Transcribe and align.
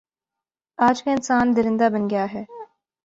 آج 0.79 1.03
کا 1.03 1.11
انسان 1.11 1.55
درندہ 1.55 1.89
بن 1.89 2.09
گیا 2.09 2.25
ہے 2.33 2.43